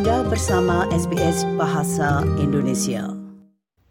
Anda 0.00 0.24
bersama 0.24 0.88
SBS 0.88 1.44
Bahasa 1.60 2.24
Indonesia. 2.40 3.04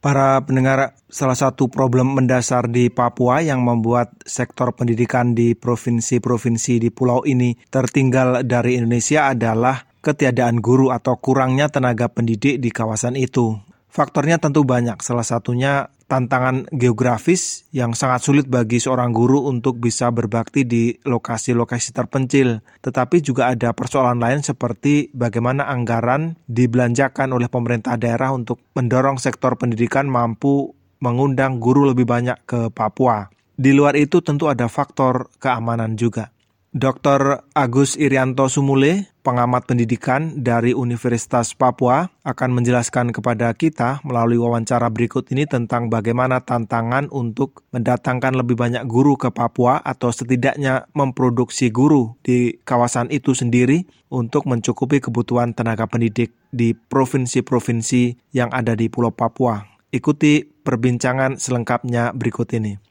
Para 0.01 0.41
pendengar, 0.41 0.97
salah 1.05 1.37
satu 1.37 1.69
problem 1.69 2.17
mendasar 2.17 2.65
di 2.65 2.89
Papua 2.89 3.45
yang 3.45 3.61
membuat 3.61 4.17
sektor 4.25 4.73
pendidikan 4.73 5.37
di 5.37 5.53
provinsi-provinsi 5.53 6.81
di 6.81 6.89
pulau 6.89 7.21
ini 7.29 7.53
tertinggal 7.69 8.41
dari 8.41 8.81
Indonesia 8.81 9.29
adalah 9.29 9.85
ketiadaan 10.01 10.57
guru 10.65 10.89
atau 10.89 11.13
kurangnya 11.21 11.69
tenaga 11.69 12.09
pendidik 12.09 12.57
di 12.57 12.73
kawasan 12.73 13.13
itu. 13.13 13.68
Faktornya 13.89 14.37
tentu 14.37 14.61
banyak, 14.61 15.01
salah 15.01 15.25
satunya 15.25 15.89
tantangan 16.09 16.65
geografis 16.73 17.69
yang 17.69 17.93
sangat 17.93 18.25
sulit 18.25 18.45
bagi 18.49 18.81
seorang 18.81 19.13
guru 19.13 19.45
untuk 19.45 19.77
bisa 19.77 20.09
berbakti 20.09 20.65
di 20.65 20.93
lokasi-lokasi 21.05 21.93
terpencil. 21.93 22.65
Tetapi 22.81 23.21
juga 23.21 23.53
ada 23.53 23.73
persoalan 23.73 24.17
lain 24.17 24.41
seperti 24.41 25.13
bagaimana 25.13 25.69
anggaran 25.69 26.37
dibelanjakan 26.49 27.33
oleh 27.33 27.49
pemerintah 27.49 27.97
daerah 27.97 28.33
untuk 28.33 28.61
mendorong 28.73 29.21
sektor 29.21 29.57
pendidikan 29.57 30.09
mampu 30.09 30.73
mengundang 31.01 31.61
guru 31.61 31.89
lebih 31.89 32.09
banyak 32.09 32.37
ke 32.45 32.69
Papua. 32.73 33.29
Di 33.57 33.73
luar 33.73 33.97
itu 33.97 34.21
tentu 34.21 34.49
ada 34.49 34.69
faktor 34.69 35.29
keamanan 35.37 35.97
juga. 35.97 36.31
Dr. 36.69 37.49
Agus 37.57 37.97
Irianto 37.97 38.45
Sumule, 38.45 39.09
pengamat 39.29 39.69
pendidikan 39.69 40.41
dari 40.41 40.73
Universitas 40.73 41.53
Papua, 41.53 42.09
akan 42.25 42.49
menjelaskan 42.49 43.13
kepada 43.13 43.53
kita 43.53 44.01
melalui 44.01 44.41
wawancara 44.41 44.89
berikut 44.89 45.29
ini 45.29 45.45
tentang 45.45 45.93
bagaimana 45.93 46.41
tantangan 46.41 47.13
untuk 47.13 47.61
mendatangkan 47.69 48.33
lebih 48.33 48.57
banyak 48.57 48.89
guru 48.89 49.21
ke 49.21 49.29
Papua 49.29 49.85
atau 49.85 50.09
setidaknya 50.09 50.89
memproduksi 50.97 51.69
guru 51.69 52.17
di 52.25 52.57
kawasan 52.65 53.13
itu 53.13 53.37
sendiri 53.37 53.85
untuk 54.09 54.49
mencukupi 54.49 54.97
kebutuhan 54.97 55.53
tenaga 55.53 55.85
pendidik 55.85 56.33
di 56.49 56.73
provinsi-provinsi 56.73 58.33
yang 58.33 58.49
ada 58.49 58.73
di 58.73 58.89
Pulau 58.89 59.13
Papua. 59.13 59.61
Ikuti 59.93 60.41
perbincangan 60.41 61.37
selengkapnya 61.37 62.17
berikut 62.17 62.49
ini. 62.57 62.81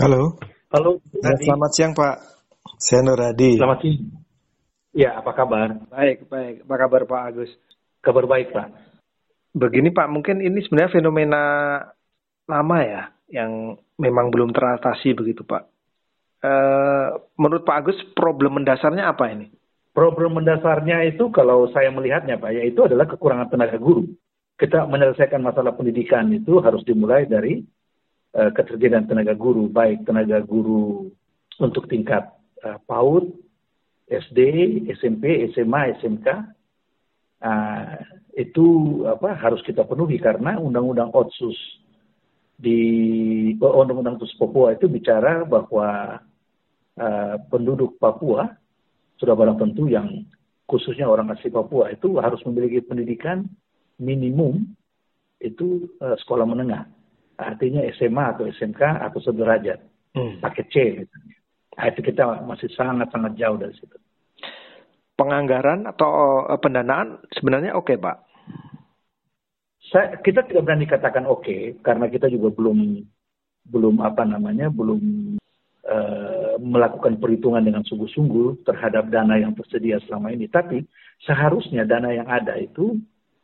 Halo. 0.00 0.40
Halo. 0.72 1.04
Ya, 1.12 1.36
selamat 1.36 1.70
siang 1.76 1.92
Pak. 1.92 2.16
Saya 2.80 3.04
Nur 3.04 3.20
Hadi. 3.20 3.60
Selamat 3.60 3.84
siang. 3.84 4.27
Ya, 4.98 5.14
apa 5.14 5.30
kabar? 5.30 5.78
Baik, 5.94 6.26
baik. 6.26 6.66
Apa 6.66 6.74
kabar 6.74 7.02
Pak 7.06 7.22
Agus? 7.30 7.50
Kabar 8.02 8.26
baik 8.26 8.50
Pak. 8.50 8.66
Begini 9.54 9.94
Pak, 9.94 10.10
mungkin 10.10 10.42
ini 10.42 10.58
sebenarnya 10.66 10.90
fenomena 10.90 11.42
lama 12.50 12.78
ya, 12.82 13.06
yang 13.30 13.78
memang 13.94 14.34
belum 14.34 14.50
teratasi 14.50 15.14
begitu 15.14 15.46
Pak. 15.46 15.70
E, 16.42 16.52
menurut 17.38 17.62
Pak 17.62 17.78
Agus, 17.78 17.98
problem 18.18 18.58
mendasarnya 18.58 19.14
apa 19.14 19.30
ini? 19.30 19.46
Problem 19.94 20.42
mendasarnya 20.42 21.06
itu 21.06 21.30
kalau 21.30 21.70
saya 21.70 21.94
melihatnya 21.94 22.34
Pak, 22.34 22.58
yaitu 22.58 22.90
adalah 22.90 23.06
kekurangan 23.06 23.54
tenaga 23.54 23.78
guru. 23.78 24.02
Kita 24.58 24.82
menyelesaikan 24.90 25.38
masalah 25.38 25.78
pendidikan 25.78 26.26
itu 26.34 26.58
harus 26.58 26.82
dimulai 26.82 27.22
dari 27.30 27.62
uh, 28.34 28.50
ketersediaan 28.50 29.06
tenaga 29.06 29.38
guru, 29.38 29.70
baik 29.70 30.02
tenaga 30.02 30.42
guru 30.42 31.06
untuk 31.62 31.86
tingkat 31.86 32.34
uh, 32.66 32.82
PAUD, 32.82 33.47
SD, 34.08 34.40
SMP, 34.96 35.52
SMA, 35.52 36.00
SMK, 36.00 36.28
uh, 37.44 37.96
itu 38.34 38.66
apa 39.04 39.36
harus 39.36 39.60
kita 39.62 39.84
penuhi 39.84 40.16
karena 40.16 40.56
Undang-Undang 40.56 41.12
Otsus 41.12 41.56
di 42.58 42.80
oh, 43.60 43.84
Undang-Undang 43.84 44.18
Otsus 44.18 44.34
Papua 44.40 44.74
itu 44.74 44.88
bicara 44.88 45.44
bahwa 45.44 46.18
uh, 46.96 47.36
penduduk 47.52 48.00
Papua 48.00 48.48
sudah 49.18 49.34
barang 49.34 49.58
tentu 49.58 49.90
yang 49.90 50.24
khususnya 50.64 51.10
orang 51.10 51.30
asli 51.34 51.50
Papua 51.50 51.90
itu 51.90 52.16
harus 52.22 52.38
memiliki 52.46 52.80
pendidikan 52.86 53.44
minimum 53.98 54.72
itu 55.42 55.90
uh, 55.98 56.14
sekolah 56.18 56.46
menengah 56.46 56.86
artinya 57.38 57.86
SMA 57.94 58.24
atau 58.34 58.50
SMK 58.50 58.82
atau 58.82 59.22
sederajat, 59.22 59.78
hmm. 60.18 60.42
paket 60.42 60.66
C 60.74 60.76
misalnya. 61.06 61.37
Nah, 61.78 61.86
itu 61.94 62.02
kita 62.02 62.42
masih 62.42 62.66
sangat-sangat 62.74 63.38
jauh 63.38 63.54
dari 63.54 63.70
situ. 63.78 63.94
Penganggaran 65.14 65.86
atau 65.86 66.42
uh, 66.46 66.58
pendanaan 66.58 67.22
sebenarnya 67.38 67.78
oke, 67.78 67.94
okay, 67.94 67.96
Pak? 67.98 68.16
Saya, 69.88 70.18
kita 70.20 70.44
tidak 70.44 70.66
berani 70.66 70.84
katakan 70.90 71.24
oke 71.24 71.46
okay, 71.46 71.78
karena 71.80 72.10
kita 72.10 72.28
juga 72.28 72.52
belum 72.52 73.00
belum 73.68 74.04
apa 74.04 74.26
namanya 74.26 74.68
belum 74.68 75.00
uh, 75.86 76.54
melakukan 76.60 77.16
perhitungan 77.22 77.64
dengan 77.64 77.86
sungguh-sungguh 77.86 78.68
terhadap 78.68 79.08
dana 79.08 79.38
yang 79.38 79.54
tersedia 79.54 80.02
selama 80.04 80.34
ini. 80.34 80.50
Tapi 80.50 80.82
seharusnya 81.24 81.86
dana 81.86 82.10
yang 82.10 82.28
ada 82.28 82.58
itu 82.58 82.98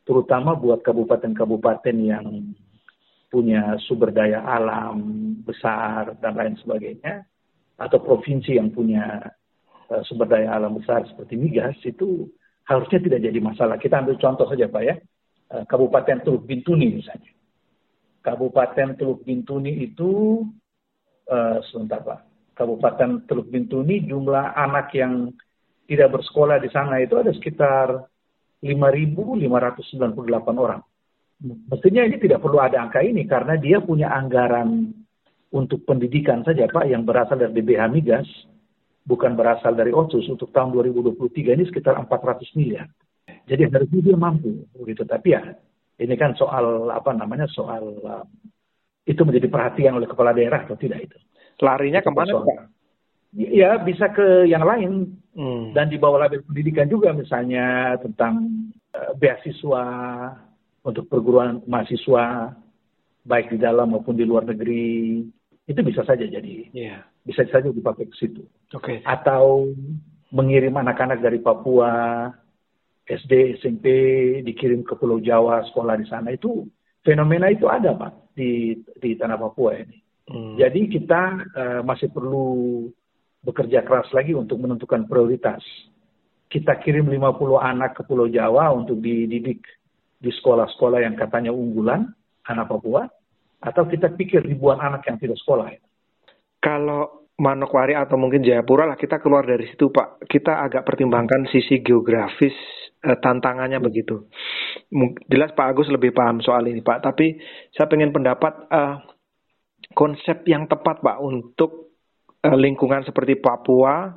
terutama 0.05 0.53
buat 0.53 0.85
kabupaten-kabupaten 0.85 1.97
yang 1.97 2.53
punya 3.33 3.75
sumber 3.89 4.13
daya 4.13 4.43
alam 4.45 5.01
besar 5.43 6.13
dan 6.21 6.37
lain 6.37 6.55
sebagainya, 6.61 7.25
atau 7.75 7.99
provinsi 7.99 8.55
yang 8.55 8.71
punya 8.71 9.19
uh, 9.91 10.01
sumber 10.07 10.31
daya 10.31 10.55
alam 10.55 10.79
besar 10.79 11.03
seperti 11.07 11.35
migas, 11.35 11.75
itu 11.83 12.31
harusnya 12.65 12.99
tidak 13.03 13.19
jadi 13.27 13.39
masalah. 13.43 13.75
Kita 13.75 14.01
ambil 14.01 14.15
contoh 14.17 14.47
saja 14.47 14.71
Pak 14.71 14.83
ya, 14.83 14.95
uh, 15.51 15.63
Kabupaten 15.67 16.23
Teluk 16.23 16.43
Bintuni 16.47 16.99
misalnya. 17.01 17.31
Kabupaten 18.25 18.97
Teluk 18.97 19.21
Bintuni 19.21 19.85
itu, 19.85 20.41
uh, 21.29 21.57
sebentar 21.69 22.01
Pak, 22.01 22.19
Kabupaten 22.57 23.27
Teluk 23.27 23.51
Bintuni 23.51 24.01
jumlah 24.07 24.55
anak 24.55 24.95
yang 24.95 25.29
tidak 25.85 26.17
bersekolah 26.17 26.57
di 26.57 26.69
sana 26.73 26.97
itu 26.97 27.13
ada 27.19 27.29
sekitar 27.29 28.09
5.598 28.65 30.57
orang. 30.57 30.81
Mestinya 31.45 32.01
ini 32.07 32.17
tidak 32.17 32.41
perlu 32.41 32.57
ada 32.57 32.81
angka 32.81 33.05
ini 33.05 33.27
karena 33.29 33.59
dia 33.59 33.77
punya 33.83 34.09
anggaran 34.09 34.89
untuk 35.55 35.87
pendidikan 35.87 36.43
saja 36.43 36.67
Pak 36.67 36.91
yang 36.91 37.07
berasal 37.07 37.39
dari 37.39 37.55
BBH 37.55 37.87
Migas, 37.87 38.27
bukan 39.07 39.39
berasal 39.39 39.71
dari 39.71 39.95
OSUS 39.95 40.27
untuk 40.27 40.51
tahun 40.51 40.75
2023 40.75 41.55
ini 41.55 41.63
sekitar 41.71 41.95
400 41.95 42.59
miliar. 42.59 42.91
Jadi 43.47 43.71
harusnya 43.71 44.01
dia 44.03 44.17
mampu 44.19 44.67
begitu. 44.75 45.07
Tapi 45.07 45.31
ya 45.31 45.55
ini 46.03 46.15
kan 46.19 46.35
soal 46.35 46.91
apa 46.91 47.15
namanya 47.15 47.47
soal 47.47 47.95
um, 48.03 48.27
itu 49.07 49.21
menjadi 49.23 49.47
perhatian 49.47 49.95
oleh 49.95 50.09
kepala 50.09 50.35
daerah 50.35 50.67
atau 50.67 50.75
tidak 50.75 51.07
itu. 51.07 51.17
Larinya 51.63 52.03
itu 52.03 52.09
ke 52.09 52.11
mana 52.11 52.33
Pak? 52.43 52.59
Ya 53.35 53.79
bisa 53.79 54.11
ke 54.11 54.47
yang 54.47 54.63
lain 54.63 55.15
hmm. 55.37 55.71
dan 55.71 55.87
di 55.87 55.95
bawah 55.95 56.25
label 56.25 56.43
pendidikan 56.43 56.87
juga 56.91 57.15
misalnya 57.15 57.95
tentang 58.01 58.47
uh, 58.91 59.11
beasiswa 59.15 59.85
untuk 60.83 61.07
perguruan 61.07 61.63
mahasiswa 61.67 62.55
baik 63.25 63.53
di 63.53 63.57
dalam 63.59 63.91
maupun 63.91 64.15
di 64.15 64.23
luar 64.23 64.45
negeri 64.45 65.25
itu 65.65 65.79
bisa 65.81 66.05
saja 66.05 66.25
jadi 66.25 66.69
yeah. 66.71 67.01
bisa 67.25 67.45
saja 67.49 67.73
dipakai 67.73 68.05
ke 68.05 68.15
situ 68.17 68.45
okay. 68.73 69.01
atau 69.01 69.73
mengirim 70.29 70.73
anak-anak 70.77 71.21
dari 71.21 71.41
Papua 71.41 72.29
SD 73.05 73.61
SMP 73.61 73.85
dikirim 74.45 74.81
ke 74.85 74.97
Pulau 74.97 75.21
Jawa 75.21 75.65
sekolah 75.69 75.97
di 75.97 76.05
sana 76.09 76.33
itu 76.33 76.65
fenomena 77.05 77.49
itu 77.49 77.69
ada 77.69 77.93
pak 77.93 78.33
di 78.37 78.77
di 79.01 79.17
tanah 79.17 79.37
Papua 79.37 79.77
ini 79.77 79.97
hmm. 80.29 80.57
jadi 80.61 80.81
kita 80.89 81.21
uh, 81.53 81.81
masih 81.85 82.13
perlu 82.13 82.85
bekerja 83.45 83.85
keras 83.85 84.09
lagi 84.13 84.33
untuk 84.33 84.61
menentukan 84.61 85.05
prioritas 85.05 85.61
kita 86.49 86.77
kirim 86.81 87.09
50 87.09 87.57
anak 87.57 87.97
ke 87.97 88.01
Pulau 88.05 88.29
Jawa 88.29 88.69
untuk 88.73 89.01
dididik 89.01 89.65
di 90.21 90.29
sekolah-sekolah 90.29 91.05
yang 91.05 91.17
katanya 91.17 91.49
unggulan 91.49 92.09
anak 92.45 92.69
Papua 92.69 93.09
atau 93.65 93.89
kita 93.89 94.13
pikir 94.13 94.45
ribuan 94.45 94.77
anak 94.77 95.01
yang 95.09 95.17
tidak 95.17 95.37
sekolah 95.41 95.73
Kalau 96.61 97.25
Manokwari 97.35 97.91
atau 97.91 98.15
mungkin 98.15 98.47
Jayapura 98.47 98.87
lah 98.87 98.95
kita 98.95 99.19
keluar 99.19 99.43
dari 99.43 99.67
situ 99.67 99.91
Pak. 99.91 100.23
Kita 100.23 100.63
agak 100.63 100.87
pertimbangkan 100.87 101.51
sisi 101.51 101.83
geografis 101.83 102.55
eh, 103.03 103.17
tantangannya 103.19 103.83
hmm. 103.83 103.87
begitu. 103.91 104.31
Jelas 105.27 105.51
Pak 105.51 105.67
Agus 105.75 105.91
lebih 105.91 106.15
paham 106.15 106.39
soal 106.39 106.63
ini 106.71 106.79
Pak. 106.79 107.03
Tapi 107.03 107.35
saya 107.75 107.91
ingin 107.91 108.15
pendapat 108.15 108.71
eh, 108.71 108.95
konsep 109.91 110.47
yang 110.47 110.71
tepat 110.71 111.03
Pak 111.03 111.19
untuk 111.19 111.99
eh, 112.39 112.55
lingkungan 112.55 113.03
seperti 113.03 113.35
Papua. 113.35 114.15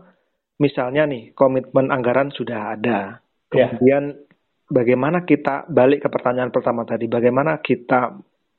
Misalnya 0.62 1.02
nih 1.10 1.34
komitmen 1.34 1.90
anggaran 1.90 2.30
sudah 2.30 2.78
ada. 2.78 3.18
Ya. 3.50 3.66
Kemudian 3.66 4.14
ya 4.14 4.28
bagaimana 4.68 5.24
kita 5.24 5.66
balik 5.68 6.04
ke 6.04 6.08
pertanyaan 6.12 6.52
pertama 6.52 6.84
tadi, 6.84 7.08
bagaimana 7.08 7.58
kita 7.64 8.14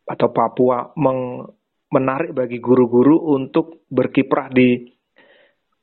atau 0.10 0.34
Papua 0.34 0.90
meng, 0.98 1.46
menarik 1.94 2.34
bagi 2.34 2.58
guru-guru 2.58 3.38
untuk 3.38 3.86
berkiprah 3.94 4.50
di 4.50 4.90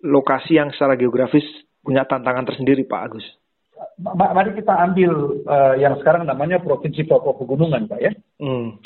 lokasi 0.03 0.59
yang 0.59 0.75
secara 0.75 0.99
geografis 0.99 1.47
punya 1.87 2.03
tantangan 2.03 2.51
tersendiri, 2.51 2.83
Pak 2.83 3.03
Agus. 3.07 3.27
Mari 4.03 4.59
kita 4.59 4.75
ambil 4.83 5.13
uh, 5.47 5.75
yang 5.79 5.95
sekarang 6.03 6.27
namanya 6.27 6.59
Provinsi 6.59 7.07
Papua 7.07 7.39
Pegunungan, 7.39 7.87
Pak 7.87 8.01
ya. 8.03 8.13
Hmm. 8.43 8.83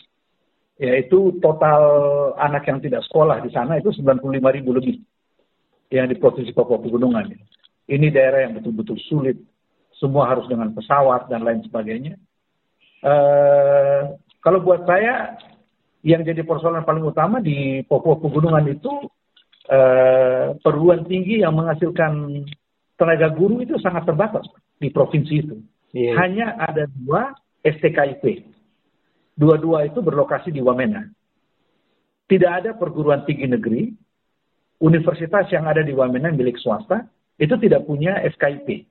Yaitu 0.81 1.41
total 1.41 1.83
anak 2.41 2.69
yang 2.69 2.81
tidak 2.81 3.05
sekolah 3.09 3.41
di 3.41 3.53
sana 3.53 3.81
itu 3.81 3.93
95 3.93 4.21
ribu 4.31 4.71
lebih 4.77 4.97
yang 5.89 6.07
di 6.07 6.17
Provinsi 6.21 6.53
Papua 6.53 6.79
Pegunungan. 6.79 7.33
Ini 7.91 8.07
daerah 8.13 8.47
yang 8.47 8.61
betul-betul 8.61 9.01
sulit 9.09 9.41
semua 9.99 10.31
harus 10.31 10.47
dengan 10.47 10.73
pesawat 10.73 11.29
dan 11.29 11.43
lain 11.43 11.61
sebagainya. 11.67 12.15
Uh, 13.01 14.15
kalau 14.41 14.65
buat 14.65 14.89
saya 14.89 15.37
yang 16.01 16.25
jadi 16.25 16.41
persoalan 16.45 16.85
paling 16.85 17.05
utama 17.05 17.45
di 17.45 17.85
Papua 17.85 18.17
Pegunungan 18.17 18.65
itu 18.73 18.93
uh, 19.69 20.57
perguruan 20.65 21.05
tinggi 21.05 21.45
yang 21.45 21.53
menghasilkan 21.57 22.45
tenaga 22.97 23.29
guru 23.33 23.61
itu 23.61 23.77
sangat 23.81 24.09
terbatas 24.09 24.49
di 24.81 24.89
provinsi 24.89 25.35
itu. 25.45 25.57
Yeah. 25.93 26.17
Hanya 26.17 26.57
ada 26.57 26.89
dua 26.89 27.37
STKIP. 27.61 28.49
Dua-dua 29.37 29.89
itu 29.89 30.01
berlokasi 30.05 30.53
di 30.53 30.61
Wamena. 30.61 31.05
Tidak 32.29 32.51
ada 32.51 32.71
perguruan 32.77 33.25
tinggi 33.25 33.49
negeri, 33.49 33.89
universitas 34.85 35.49
yang 35.53 35.69
ada 35.69 35.81
di 35.81 35.93
Wamena 35.93 36.33
milik 36.33 36.61
swasta, 36.61 37.09
itu 37.41 37.57
tidak 37.57 37.89
punya 37.89 38.21
SKIP. 38.37 38.89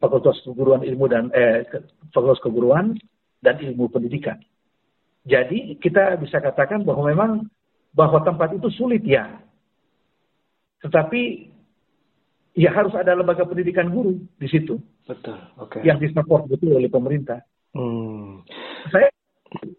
Fakultas 0.00 0.40
Keguruan 0.46 0.80
Ilmu 0.80 1.04
dan 1.12 1.28
eh, 1.36 1.66
Fakultas 2.14 2.40
Keguruan 2.40 2.96
dan 3.44 3.60
Ilmu 3.60 3.92
Pendidikan. 3.92 4.40
Jadi 5.28 5.76
kita 5.76 6.16
bisa 6.16 6.40
katakan 6.40 6.84
bahwa 6.84 7.04
memang 7.12 7.30
bahwa 7.92 8.24
tempat 8.24 8.56
itu 8.56 8.72
sulit 8.72 9.04
ya. 9.04 9.40
Tetapi 10.80 11.52
ya 12.56 12.72
harus 12.72 12.96
ada 12.96 13.12
lembaga 13.12 13.44
pendidikan 13.44 13.92
guru 13.92 14.16
di 14.40 14.48
situ. 14.48 14.80
Betul. 15.04 15.36
Oke. 15.60 15.80
Okay. 15.80 15.88
Yang 15.88 16.08
disupport 16.08 16.48
betul 16.48 16.76
oleh 16.80 16.88
pemerintah. 16.88 17.44
Hmm. 17.76 18.42
Saya 18.88 19.12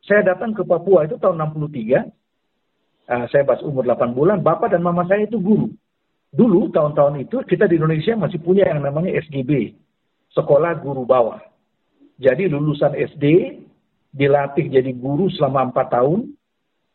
saya 0.06 0.22
datang 0.36 0.52
ke 0.54 0.62
Papua 0.62 1.08
itu 1.08 1.18
tahun 1.18 1.42
63. 1.58 2.12
Uh, 3.12 3.26
saya 3.28 3.44
pas 3.44 3.60
umur 3.66 3.84
8 3.84 4.16
bulan, 4.16 4.40
bapak 4.40 4.72
dan 4.72 4.86
mama 4.86 5.04
saya 5.10 5.28
itu 5.28 5.42
guru. 5.42 5.68
Dulu 6.32 6.72
tahun-tahun 6.72 7.28
itu 7.28 7.44
kita 7.44 7.68
di 7.68 7.76
Indonesia 7.76 8.16
masih 8.16 8.40
punya 8.40 8.64
yang 8.64 8.80
namanya 8.80 9.12
SGB, 9.20 9.76
sekolah 10.32 10.80
guru 10.80 11.04
bawah. 11.04 11.44
Jadi 12.22 12.48
lulusan 12.48 12.96
SD 12.96 13.26
dilatih 14.12 14.68
jadi 14.68 14.92
guru 14.92 15.32
selama 15.32 15.72
empat 15.72 15.88
tahun. 15.96 16.36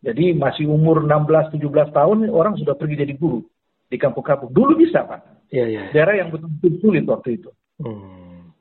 Jadi 0.04 0.36
masih 0.36 0.70
umur 0.70 1.02
16-17 1.02 1.90
tahun 1.90 2.30
orang 2.30 2.54
sudah 2.60 2.78
pergi 2.78 3.02
jadi 3.02 3.14
guru 3.16 3.42
di 3.90 3.96
kampung-kampung. 3.98 4.52
Dulu 4.52 4.78
bisa 4.78 5.02
Pak. 5.02 5.50
Ya, 5.50 5.66
ya. 5.66 5.90
Daerah 5.90 6.14
yang 6.20 6.28
betul-betul 6.30 6.78
sulit 6.78 7.04
waktu 7.08 7.42
itu. 7.42 7.50
Hmm. 7.82 8.52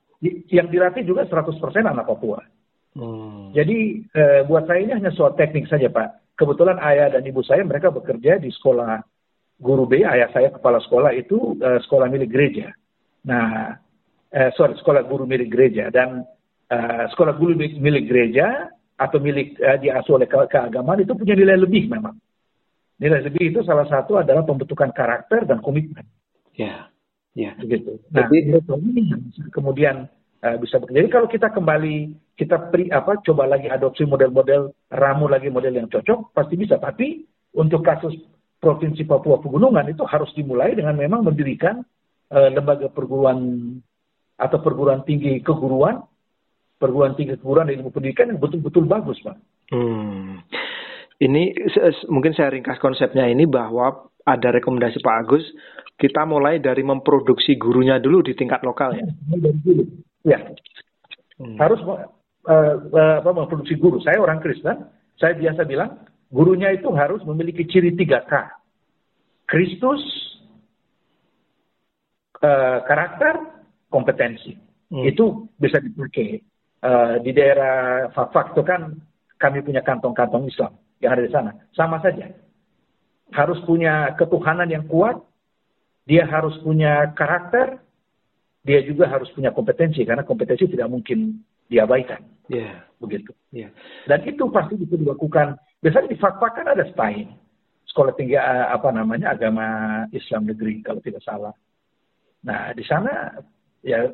Yang 0.50 0.68
dilatih 0.74 1.04
juga 1.06 1.28
100% 1.30 1.54
anak 1.86 2.08
Papua. 2.08 2.42
Hmm. 2.96 3.52
Jadi 3.52 4.08
eh, 4.10 4.42
buat 4.48 4.66
saya 4.66 4.80
ini 4.82 4.96
hanya 4.96 5.12
soal 5.12 5.36
teknik 5.36 5.68
saja 5.68 5.92
Pak. 5.92 6.34
Kebetulan 6.40 6.80
ayah 6.82 7.14
dan 7.14 7.24
ibu 7.28 7.44
saya 7.44 7.62
mereka 7.62 7.92
bekerja 7.92 8.40
di 8.40 8.50
sekolah 8.50 9.04
guru 9.60 9.86
B. 9.86 10.02
Ayah 10.02 10.32
saya 10.32 10.50
kepala 10.50 10.80
sekolah 10.82 11.12
itu 11.14 11.60
eh, 11.60 11.80
sekolah 11.84 12.08
milik 12.08 12.32
gereja. 12.32 12.72
Nah, 13.28 13.76
eh, 14.32 14.50
sorry, 14.56 14.80
sekolah 14.80 15.04
guru 15.06 15.28
milik 15.28 15.52
gereja 15.52 15.92
dan 15.92 16.24
uh, 16.72 17.04
sekolah 17.14 17.34
guru 17.38 17.58
milik, 17.58 18.06
gereja 18.08 18.72
atau 18.96 19.18
milik 19.20 19.60
uh, 19.60 19.78
diasuh 19.82 20.18
oleh 20.18 20.28
ke 20.30 20.38
keagamaan 20.48 21.04
itu 21.04 21.14
punya 21.14 21.36
nilai 21.36 21.60
lebih 21.60 21.92
memang. 21.92 22.16
Nilai 22.96 23.28
lebih 23.28 23.52
itu 23.52 23.60
salah 23.68 23.84
satu 23.92 24.24
adalah 24.24 24.48
pembentukan 24.48 24.90
karakter 24.96 25.44
dan 25.44 25.60
komitmen. 25.60 26.08
Ya, 26.56 26.88
ya. 27.36 27.52
Begitu. 27.60 28.00
Nah, 28.16 28.32
Jadi, 28.32 28.56
kemudian 29.52 30.08
uh, 30.46 30.58
bisa 30.62 30.80
bekerja. 30.80 31.04
Jadi 31.04 31.12
kalau 31.12 31.28
kita 31.28 31.48
kembali 31.52 31.96
kita 32.40 32.72
pri, 32.72 32.88
apa 32.92 33.20
coba 33.24 33.48
lagi 33.48 33.68
adopsi 33.68 34.08
model-model 34.08 34.72
ramu 34.92 35.26
lagi 35.28 35.52
model 35.52 35.76
yang 35.76 35.92
cocok 35.92 36.32
pasti 36.32 36.56
bisa. 36.56 36.80
Tapi 36.80 37.28
untuk 37.56 37.84
kasus 37.84 38.16
provinsi 38.60 39.04
Papua 39.04 39.44
Pegunungan 39.44 39.86
itu 39.92 40.04
harus 40.08 40.32
dimulai 40.36 40.74
dengan 40.74 40.96
memang 40.96 41.28
mendirikan 41.28 41.84
uh, 42.32 42.50
lembaga 42.50 42.88
perguruan 42.90 43.40
atau 44.36 44.60
perguruan 44.60 45.04
tinggi 45.08 45.40
keguruan, 45.40 46.04
perguruan 46.76 47.16
tinggi 47.16 47.40
keguruan 47.40 47.72
ilmu 47.72 47.90
pendidikan 47.92 48.32
yang 48.32 48.40
betul-betul 48.40 48.86
bagus, 48.86 49.18
Pak. 49.24 49.36
Hmm. 49.72 50.44
Ini 51.16 51.56
mungkin 52.12 52.36
saya 52.36 52.52
ringkas 52.52 52.78
konsepnya 52.84 53.24
ini 53.32 53.48
bahwa 53.48 54.12
ada 54.28 54.52
rekomendasi 54.52 55.00
Pak 55.00 55.16
Agus, 55.24 55.46
kita 55.96 56.28
mulai 56.28 56.60
dari 56.60 56.84
memproduksi 56.84 57.56
gurunya 57.56 58.02
dulu 58.04 58.20
di 58.26 58.36
tingkat 58.36 58.60
lokal 58.68 59.00
ya. 59.00 59.06
Ya, 60.26 60.40
hmm. 61.40 61.56
harus 61.62 61.80
uh, 61.86 62.76
uh, 62.92 63.16
apa, 63.22 63.32
memproduksi 63.32 63.80
guru. 63.80 64.02
Saya 64.04 64.20
orang 64.20 64.42
Kristen, 64.44 64.90
saya 65.16 65.38
biasa 65.38 65.64
bilang 65.64 66.04
gurunya 66.34 66.74
itu 66.76 66.92
harus 66.92 67.24
memiliki 67.24 67.64
ciri 67.70 67.96
3K. 67.96 68.34
Kristus, 69.46 70.02
uh, 72.42 72.82
karakter, 72.90 73.64
kompetensi. 73.88 74.58
Hmm. 74.90 75.06
Itu 75.06 75.48
bisa 75.62 75.80
dipakai. 75.80 76.42
Uh, 76.86 77.18
di 77.26 77.34
daerah 77.34 78.06
Fafak 78.14 78.54
itu 78.54 78.62
kan 78.62 78.94
kami 79.42 79.66
punya 79.66 79.82
kantong-kantong 79.82 80.46
Islam 80.46 80.78
yang 81.02 81.18
ada 81.18 81.24
di 81.26 81.32
sana. 81.34 81.52
Sama 81.74 81.98
saja. 81.98 82.30
Harus 83.34 83.58
punya 83.66 84.14
ketuhanan 84.14 84.70
yang 84.70 84.86
kuat, 84.86 85.18
dia 86.06 86.30
harus 86.30 86.54
punya 86.62 87.10
karakter, 87.18 87.82
dia 88.62 88.86
juga 88.86 89.10
harus 89.10 89.34
punya 89.34 89.50
kompetensi 89.50 90.06
karena 90.06 90.22
kompetensi 90.22 90.70
tidak 90.70 90.94
mungkin 90.94 91.42
diabaikan. 91.66 92.22
Yeah. 92.54 92.86
Begitu. 93.02 93.34
Yeah. 93.50 93.74
Dan 94.06 94.22
itu 94.30 94.46
pasti 94.54 94.78
bisa 94.78 94.94
dilakukan. 94.94 95.58
Biasanya 95.82 96.10
di 96.14 96.18
Fakfak 96.22 96.54
kan 96.62 96.70
ada 96.70 96.86
STAIN, 96.86 97.34
sekolah 97.90 98.14
tinggi 98.14 98.38
eh, 98.38 98.68
apa 98.70 98.94
namanya 98.94 99.34
agama 99.34 99.68
Islam 100.14 100.50
negeri 100.50 100.86
kalau 100.86 101.02
tidak 101.02 101.22
salah. 101.26 101.54
Nah 102.46 102.74
di 102.78 102.86
sana 102.86 103.42
ya 103.82 104.10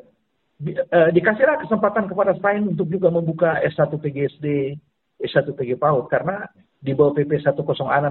uh, 0.70 1.10
dikasihlah 1.10 1.58
kesempatan 1.66 2.06
kepada 2.06 2.32
Stein 2.38 2.70
untuk 2.70 2.86
juga 2.86 3.10
membuka 3.10 3.58
S1 3.66 3.90
PGSD, 3.98 4.78
S1 5.18 5.46
PG 5.54 5.78
PAUD 5.78 6.06
karena 6.06 6.46
di 6.82 6.94
bawah 6.94 7.14
PP 7.14 7.42
106 7.42 7.62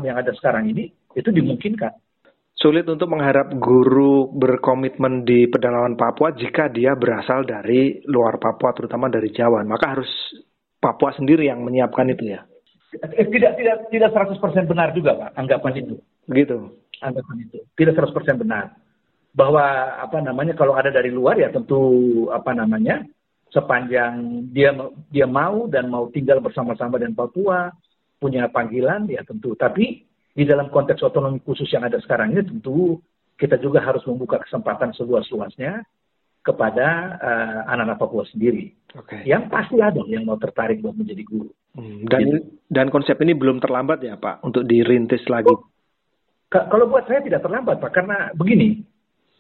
yang 0.08 0.18
ada 0.18 0.32
sekarang 0.36 0.72
ini 0.72 0.92
itu 1.16 1.30
dimungkinkan. 1.32 1.92
Sulit 2.56 2.86
untuk 2.86 3.10
mengharap 3.10 3.58
guru 3.58 4.30
berkomitmen 4.38 5.26
di 5.26 5.50
pedalaman 5.50 5.98
Papua 5.98 6.36
jika 6.36 6.70
dia 6.70 6.94
berasal 6.94 7.48
dari 7.48 8.04
luar 8.06 8.38
Papua, 8.38 8.76
terutama 8.76 9.10
dari 9.10 9.32
Jawa. 9.34 9.66
Maka 9.66 9.98
harus 9.98 10.12
Papua 10.78 11.16
sendiri 11.16 11.48
yang 11.50 11.64
menyiapkan 11.64 12.12
itu 12.12 12.38
ya. 12.38 12.44
Eh, 12.92 13.28
tidak 13.32 13.56
tidak 13.56 13.76
tidak 13.88 14.10
100% 14.12 14.68
benar 14.68 14.92
juga 14.92 15.16
Pak 15.16 15.30
anggapan 15.40 15.74
itu. 15.80 15.96
Begitu. 16.28 16.76
Anggapan 17.00 17.36
itu. 17.48 17.58
Tidak 17.80 17.96
100% 17.96 18.44
benar 18.44 18.76
bahwa 19.32 19.64
apa 20.00 20.20
namanya 20.20 20.54
kalau 20.60 20.76
ada 20.76 20.92
dari 20.92 21.08
luar 21.08 21.40
ya 21.40 21.48
tentu 21.48 22.28
apa 22.36 22.52
namanya 22.52 23.08
sepanjang 23.52 24.48
dia 24.52 24.76
dia 25.08 25.28
mau 25.28 25.68
dan 25.72 25.88
mau 25.88 26.12
tinggal 26.12 26.44
bersama-sama 26.44 27.00
dengan 27.00 27.16
Papua 27.16 27.72
punya 28.20 28.48
panggilan 28.52 29.08
ya 29.08 29.24
tentu 29.24 29.56
tapi 29.56 30.04
di 30.32 30.44
dalam 30.48 30.72
konteks 30.72 31.04
otonomi 31.04 31.44
khusus 31.44 31.68
yang 31.72 31.84
ada 31.84 32.00
sekarang 32.04 32.36
ini 32.36 32.44
tentu 32.44 33.00
kita 33.36 33.60
juga 33.60 33.84
harus 33.84 34.04
membuka 34.08 34.40
kesempatan 34.44 34.96
seluas-luasnya 34.96 35.84
kepada 36.42 36.88
uh, 37.20 37.60
anak-anak 37.72 37.98
Papua 38.00 38.24
sendiri 38.28 38.72
okay. 38.96 39.24
yang 39.24 39.48
pasti 39.48 39.80
ada 39.80 40.04
yang 40.08 40.28
mau 40.28 40.40
tertarik 40.40 40.84
buat 40.84 40.96
menjadi 40.96 41.24
guru 41.24 41.52
hmm, 41.80 42.08
dan 42.08 42.22
gitu. 42.28 42.38
dan 42.68 42.88
konsep 42.92 43.16
ini 43.24 43.32
belum 43.32 43.64
terlambat 43.64 44.04
ya 44.04 44.20
Pak 44.20 44.44
untuk 44.44 44.68
dirintis 44.68 45.24
lagi 45.32 45.52
oh, 45.52 45.64
kalau 46.52 46.88
buat 46.88 47.08
saya 47.08 47.24
tidak 47.24 47.44
terlambat 47.44 47.80
Pak 47.80 47.92
karena 47.96 48.32
begini 48.36 48.91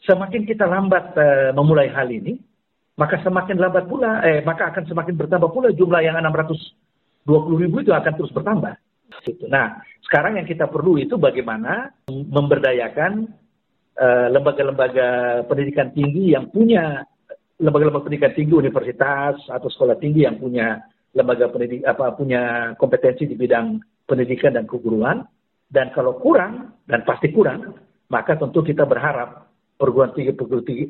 semakin 0.06 0.44
kita 0.50 0.66
lambat 0.66 1.14
uh, 1.18 1.50
memulai 1.54 1.90
hal 1.94 2.10
ini, 2.10 2.38
maka 2.98 3.18
semakin 3.22 3.58
lambat 3.58 3.86
pula, 3.90 4.22
eh, 4.26 4.46
maka 4.46 4.70
akan 4.74 4.86
semakin 4.86 5.16
bertambah 5.18 5.50
pula 5.50 5.74
jumlah 5.74 6.02
yang 6.06 6.18
620 6.22 7.62
ribu 7.62 7.82
itu 7.82 7.94
akan 7.94 8.14
terus 8.14 8.34
bertambah. 8.34 8.74
Nah, 9.50 9.82
sekarang 10.06 10.40
yang 10.42 10.48
kita 10.48 10.66
perlu 10.72 10.98
itu 10.98 11.18
bagaimana 11.18 11.94
memberdayakan 12.10 13.30
eh, 13.98 14.28
lembaga-lembaga 14.34 15.42
pendidikan 15.46 15.94
tinggi 15.94 16.34
yang 16.34 16.50
punya 16.50 17.06
lembaga-lembaga 17.62 18.10
pendidikan 18.10 18.34
tinggi 18.34 18.54
universitas 18.58 19.38
atau 19.46 19.70
sekolah 19.70 20.02
tinggi 20.02 20.26
yang 20.26 20.42
punya 20.42 20.82
lembaga 21.14 21.52
pendidik 21.52 21.86
apa 21.86 22.16
punya 22.16 22.74
kompetensi 22.80 23.28
di 23.28 23.36
bidang 23.36 23.78
pendidikan 24.08 24.56
dan 24.56 24.66
keguruan 24.66 25.22
dan 25.68 25.92
kalau 25.92 26.18
kurang 26.18 26.74
dan 26.88 27.04
pasti 27.04 27.30
kurang 27.30 27.76
maka 28.08 28.40
tentu 28.40 28.64
kita 28.64 28.88
berharap 28.88 29.51
perguruan 29.82 30.14
tinggi, 30.14 30.38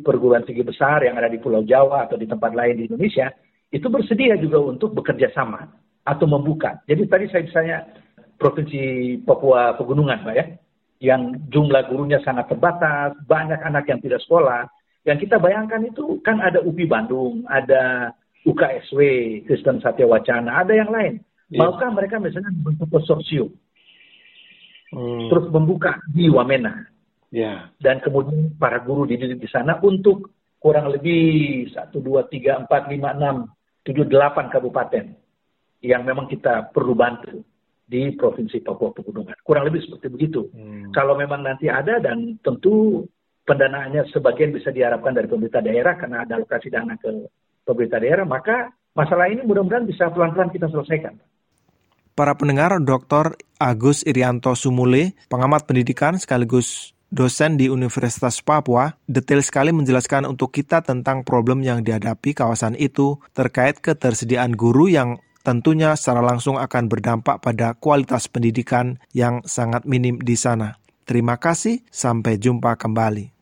perguruan 0.03 0.43
tinggi 0.43 0.67
besar 0.67 1.07
yang 1.07 1.15
ada 1.15 1.31
di 1.31 1.39
Pulau 1.39 1.63
Jawa 1.63 2.11
atau 2.11 2.19
di 2.19 2.27
tempat 2.27 2.51
lain 2.51 2.75
di 2.75 2.91
Indonesia 2.91 3.31
itu 3.71 3.87
bersedia 3.87 4.35
juga 4.35 4.59
untuk 4.59 4.91
bekerja 4.91 5.31
sama 5.31 5.63
atau 6.03 6.27
membuka. 6.27 6.83
Jadi 6.91 7.07
tadi 7.07 7.25
saya 7.31 7.47
misalnya 7.47 7.77
provinsi 8.35 8.81
Papua 9.23 9.79
Pegunungan, 9.79 10.27
Pak 10.27 10.35
ya, 10.35 10.45
yang 10.99 11.39
jumlah 11.47 11.87
gurunya 11.87 12.19
sangat 12.21 12.51
terbatas, 12.51 13.15
banyak 13.23 13.63
anak 13.63 13.87
yang 13.87 14.03
tidak 14.03 14.19
sekolah. 14.27 14.67
Yang 15.07 15.29
kita 15.29 15.39
bayangkan 15.39 15.81
itu 15.87 16.19
kan 16.21 16.43
ada 16.43 16.59
UPI 16.59 16.85
Bandung, 16.85 17.47
ada 17.47 18.11
UKSW, 18.43 18.99
Kristen 19.47 19.79
Satya 19.79 20.05
Wacana, 20.05 20.61
ada 20.61 20.73
yang 20.75 20.91
lain. 20.91 21.23
Yeah. 21.49 21.63
Maukah 21.63 21.89
mereka 21.95 22.21
misalnya 22.21 22.53
membentuk 22.53 22.89
konsorsium, 22.91 23.49
hmm. 24.93 25.27
terus 25.29 25.45
membuka 25.49 25.99
di 26.13 26.29
Wamena, 26.29 26.85
Yeah. 27.31 27.71
Dan 27.79 28.03
kemudian 28.03 28.59
para 28.59 28.83
guru 28.83 29.07
dididik 29.07 29.39
di 29.39 29.47
sana 29.47 29.79
untuk 29.79 30.35
kurang 30.59 30.91
lebih 30.91 31.65
1, 31.71 31.95
2, 31.95 32.03
3, 32.27 32.67
4, 32.67 32.67
5, 32.67 32.67
6, 32.67 33.87
7, 33.87 34.05
8 34.05 34.53
kabupaten 34.53 35.05
yang 35.81 36.05
memang 36.05 36.29
kita 36.29 36.69
perlu 36.69 36.93
bantu 36.93 37.41
di 37.87 38.13
Provinsi 38.13 38.61
Papua 38.61 38.93
Pegunungan. 38.93 39.35
Kurang 39.41 39.65
lebih 39.67 39.83
seperti 39.83 40.07
begitu. 40.07 40.47
Hmm. 40.53 40.93
Kalau 40.93 41.17
memang 41.17 41.41
nanti 41.41 41.67
ada 41.67 41.97
dan 41.97 42.37
tentu 42.39 43.03
pendanaannya 43.43 44.07
sebagian 44.13 44.53
bisa 44.53 44.69
diharapkan 44.69 45.11
dari 45.11 45.27
pemerintah 45.27 45.59
daerah 45.59 45.97
karena 45.97 46.23
ada 46.23 46.37
alokasi 46.37 46.69
dana 46.69 46.95
ke 46.95 47.09
pemerintah 47.65 47.99
daerah, 47.99 48.23
maka 48.23 48.69
masalah 48.93 49.27
ini 49.27 49.43
mudah-mudahan 49.43 49.89
bisa 49.89 50.07
pelan-pelan 50.13 50.53
kita 50.53 50.69
selesaikan. 50.69 51.17
Para 52.11 52.35
pendengar, 52.37 52.75
Dr. 52.83 53.39
Agus 53.57 54.03
Irianto 54.03 54.53
Sumule, 54.53 55.15
pengamat 55.31 55.65
pendidikan 55.65 56.19
sekaligus 56.19 56.93
dosen 57.11 57.59
di 57.59 57.67
Universitas 57.67 58.39
Papua, 58.39 58.95
detail 59.05 59.43
sekali 59.43 59.75
menjelaskan 59.75 60.25
untuk 60.25 60.55
kita 60.55 60.79
tentang 60.81 61.27
problem 61.27 61.61
yang 61.61 61.83
dihadapi 61.83 62.31
kawasan 62.31 62.73
itu 62.79 63.19
terkait 63.35 63.83
ketersediaan 63.83 64.55
guru 64.55 64.87
yang 64.87 65.19
tentunya 65.43 65.93
secara 65.99 66.23
langsung 66.23 66.55
akan 66.55 66.87
berdampak 66.87 67.43
pada 67.43 67.75
kualitas 67.75 68.31
pendidikan 68.31 68.97
yang 69.11 69.43
sangat 69.43 69.83
minim 69.83 70.17
di 70.17 70.39
sana. 70.39 70.79
Terima 71.03 71.35
kasih, 71.35 71.83
sampai 71.91 72.39
jumpa 72.39 72.79
kembali. 72.79 73.35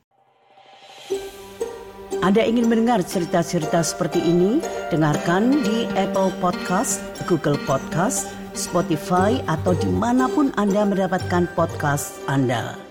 Anda 2.19 2.43
ingin 2.43 2.67
mendengar 2.67 2.99
cerita-cerita 2.99 3.79
seperti 3.79 4.19
ini? 4.19 4.59
Dengarkan 4.91 5.63
di 5.63 5.87
Apple 5.95 6.35
Podcast, 6.43 6.99
Google 7.31 7.55
Podcast, 7.63 8.27
Spotify, 8.51 9.39
atau 9.47 9.71
di 9.71 9.87
mana 9.87 10.27
pun 10.27 10.51
Anda 10.59 10.83
mendapatkan 10.83 11.47
podcast 11.55 12.19
Anda. 12.27 12.88